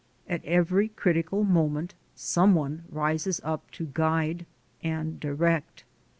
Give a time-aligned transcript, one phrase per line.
[0.27, 4.47] At every critical moment, some one rises up to guide
[4.81, 5.83] and direct.